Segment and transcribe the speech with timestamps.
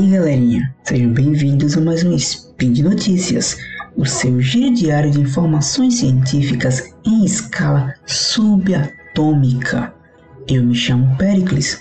[0.00, 0.74] aí, galerinha?
[0.82, 3.58] Sejam bem-vindos a mais um Speed Notícias,
[3.94, 9.92] o seu giro diário de informações científicas em escala subatômica.
[10.48, 11.78] Eu me chamo Pericles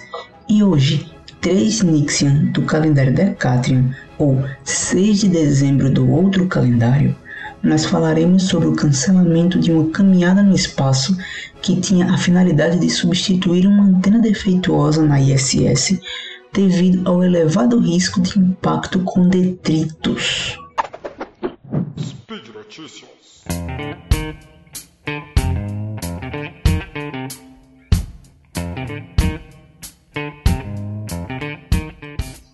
[0.49, 1.09] e hoje,
[1.39, 7.15] 3 Nixian do calendário Decatrian, ou 6 de dezembro do outro calendário,
[7.63, 11.17] nós falaremos sobre o cancelamento de uma caminhada no espaço
[11.61, 15.99] que tinha a finalidade de substituir uma antena defeituosa na ISS
[16.53, 20.57] devido ao elevado risco de impacto com detritos.
[21.99, 23.09] Speed Notícias.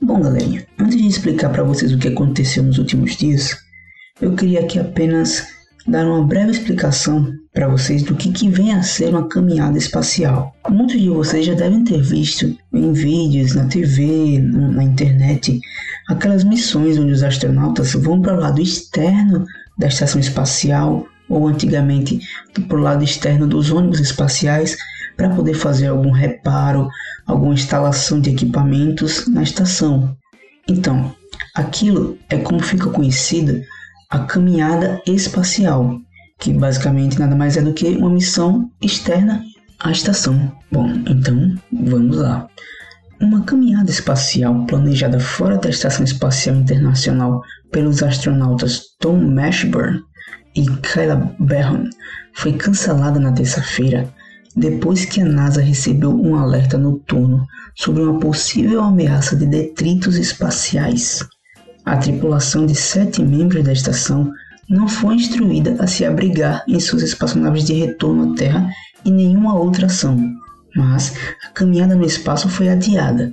[0.02, 3.58] Bom, galerinha, antes de explicar para vocês o que aconteceu nos últimos dias,
[4.22, 5.55] eu queria aqui apenas
[5.88, 10.54] dar uma breve explicação para vocês do que, que vem a ser uma caminhada espacial.
[10.70, 15.60] Muitos de vocês já devem ter visto em vídeos, na TV, na internet,
[16.10, 19.46] aquelas missões onde os astronautas vão para o lado externo
[19.78, 22.20] da estação espacial ou antigamente
[22.68, 24.76] para o lado externo dos ônibus espaciais
[25.16, 26.90] para poder fazer algum reparo,
[27.26, 30.16] alguma instalação de equipamentos na estação.
[30.68, 31.16] Então,
[31.56, 33.64] aquilo é como fica conhecida
[34.16, 36.00] a caminhada espacial,
[36.40, 39.44] que basicamente nada mais é do que uma missão externa
[39.78, 40.54] à estação.
[40.72, 42.48] Bom, então vamos lá.
[43.20, 47.42] Uma caminhada espacial planejada fora da Estação Espacial Internacional
[47.74, 50.00] pelos astronautas Tom Mashburn
[50.56, 51.90] e Kyla Barron
[52.36, 54.10] foi cancelada na terça-feira
[54.56, 61.22] depois que a NASA recebeu um alerta noturno sobre uma possível ameaça de detritos espaciais.
[61.86, 64.32] A tripulação de sete membros da estação
[64.68, 68.70] não foi instruída a se abrigar em suas espaçonaves de retorno à Terra
[69.06, 70.20] e nenhuma outra ação,
[70.76, 71.14] mas
[71.46, 73.32] a caminhada no espaço foi adiada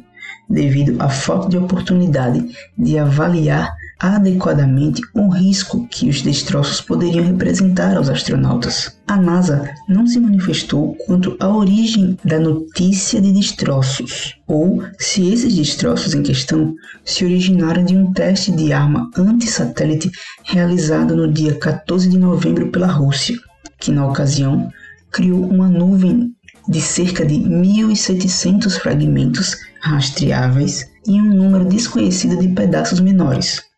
[0.49, 7.97] devido à falta de oportunidade de avaliar adequadamente o risco que os destroços poderiam representar
[7.97, 8.99] aos astronautas.
[9.07, 15.55] A NASA não se manifestou quanto à origem da notícia de destroços, ou se esses
[15.55, 16.75] destroços em questão
[17.05, 20.11] se originaram de um teste de arma anti-satélite
[20.45, 23.39] realizado no dia 14 de novembro pela Rússia,
[23.79, 24.69] que na ocasião
[25.13, 26.35] criou uma nuvem
[26.69, 33.72] de cerca de 1.700 fragmentos rastreáveis e um número desconhecido de pedaços menores.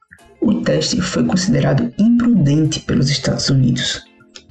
[0.46, 4.04] O teste foi considerado imprudente pelos Estados Unidos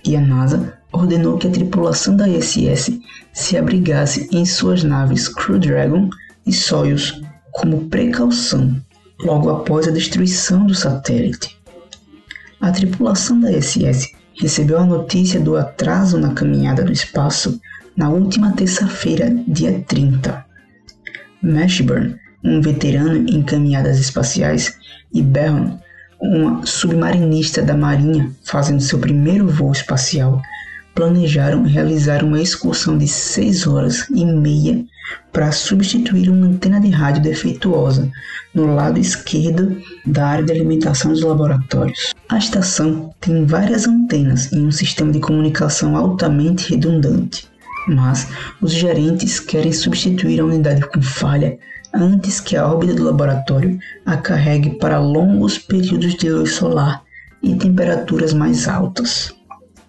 [0.03, 2.99] e a NASA ordenou que a tripulação da ISS
[3.31, 6.09] se abrigasse em suas naves Crew Dragon
[6.47, 7.21] e Soyuz
[7.51, 8.75] como precaução
[9.21, 11.55] logo após a destruição do satélite.
[12.59, 14.07] A tripulação da ISS
[14.41, 17.61] recebeu a notícia do atraso na caminhada no espaço
[17.95, 20.43] na última terça-feira, dia 30.
[21.43, 24.75] Mashburn, um veterano em caminhadas espaciais,
[25.13, 25.77] e Barron,
[26.23, 30.41] uma submarinista da Marinha fazendo seu primeiro voo espacial,
[30.95, 34.85] planejaram realizar uma excursão de 6 horas e meia
[35.33, 38.09] para substituir uma antena de rádio defeituosa
[38.55, 42.13] no lado esquerdo da área de alimentação dos laboratórios.
[42.29, 47.49] A estação tem várias antenas e um sistema de comunicação altamente redundante,
[47.87, 48.27] mas
[48.61, 51.57] os gerentes querem substituir a unidade com falha
[51.93, 57.03] antes que a órbita do laboratório a carregue para longos períodos de luz solar
[57.41, 59.33] e temperaturas mais altas.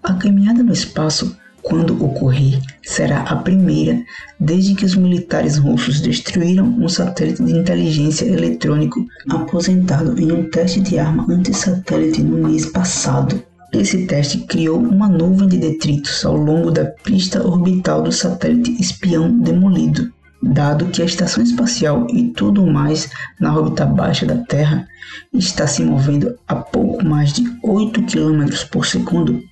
[0.02, 4.02] A caminhada no espaço, quando ocorrer, será a primeira
[4.38, 10.80] desde que os militares russos destruíram um satélite de inteligência eletrônico aposentado em um teste
[10.80, 13.42] de arma anti-satélite no mês passado.
[13.72, 19.36] Esse teste criou uma nuvem de detritos ao longo da pista orbital do satélite espião
[19.38, 20.12] demolido
[20.52, 23.10] dado que a estação espacial e tudo mais
[23.40, 24.86] na órbita baixa da Terra
[25.32, 29.42] está se movendo a pouco mais de 8 km por segundo,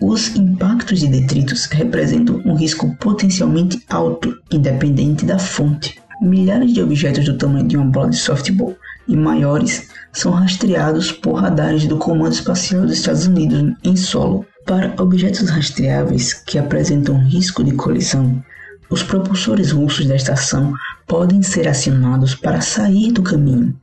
[0.00, 6.00] os impactos de detritos representam um risco potencialmente alto, independente da fonte.
[6.20, 8.76] Milhares de objetos do tamanho de uma bola de softball
[9.08, 14.44] e maiores são rastreados por radares do Comando Espacial dos Estados Unidos em solo.
[14.66, 18.42] Para objetos rastreáveis que apresentam risco de colisão,
[18.92, 20.74] os propulsores russos da estação
[21.06, 23.74] podem ser acionados para sair do caminho,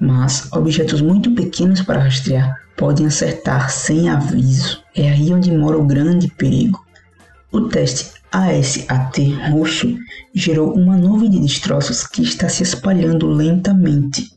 [0.00, 4.82] mas objetos muito pequenos para rastrear podem acertar sem aviso.
[4.94, 6.82] É aí onde mora o grande perigo.
[7.52, 9.18] O teste ASAT
[9.50, 9.94] russo
[10.34, 14.30] gerou uma nuvem de destroços que está se espalhando lentamente.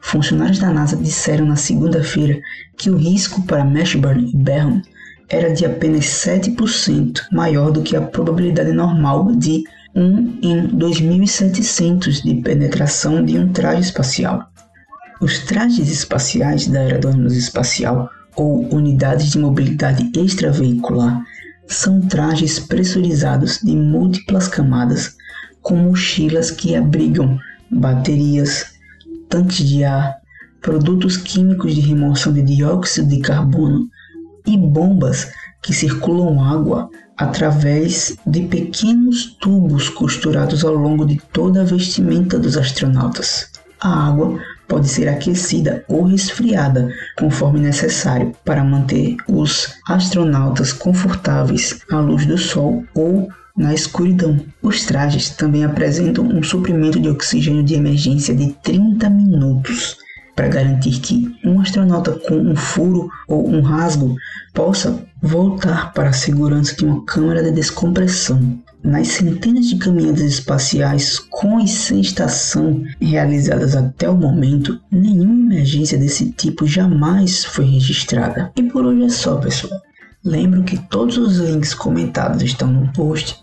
[0.00, 2.40] Funcionários da NASA disseram na segunda-feira
[2.76, 4.82] que o risco para Mashburn e Barron
[5.30, 9.62] era de apenas 7% maior do que a probabilidade normal de
[9.94, 14.50] 1 em 2700 de penetração de um traje espacial.
[15.20, 21.22] Os trajes espaciais da ônibus espacial ou unidades de mobilidade extraveicular
[21.66, 25.16] são trajes pressurizados de múltiplas camadas
[25.62, 27.38] com mochilas que abrigam
[27.70, 28.72] baterias,
[29.28, 30.16] tanques de ar,
[30.60, 33.88] produtos químicos de remoção de dióxido de carbono
[34.46, 35.32] e bombas
[35.62, 42.56] que circulam água através de pequenos tubos costurados ao longo de toda a vestimenta dos
[42.56, 43.50] astronautas.
[43.80, 44.38] A água
[44.68, 46.88] pode ser aquecida ou resfriada
[47.18, 54.38] conforme necessário para manter os astronautas confortáveis à luz do sol ou na escuridão.
[54.62, 59.96] Os trajes também apresentam um suprimento de oxigênio de emergência de 30 minutos
[60.40, 64.16] para garantir que um astronauta com um furo ou um rasgo
[64.54, 68.58] possa voltar para a segurança de uma câmara de descompressão.
[68.82, 75.98] Nas centenas de caminhadas espaciais com e sem estação realizadas até o momento, nenhuma emergência
[75.98, 78.50] desse tipo jamais foi registrada.
[78.56, 79.78] E por hoje é só, pessoal.
[80.24, 83.36] Lembro que todos os links comentados estão no post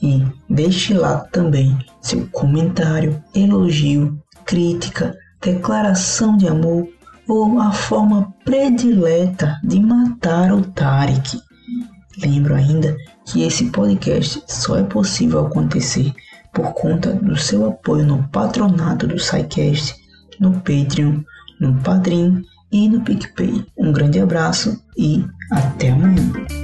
[0.00, 6.88] e deixe lá também seu comentário, elogio, crítica, declaração de amor
[7.28, 11.38] ou a forma predileta de matar o Tarek.
[12.18, 12.96] Lembro ainda
[13.26, 16.12] que esse podcast só é possível acontecer
[16.52, 19.94] por conta do seu apoio no patronato do SciCast,
[20.40, 21.20] no Patreon,
[21.60, 22.42] no Padrim
[22.72, 23.66] e no PicPay.
[23.76, 26.63] Um grande abraço e até amanhã.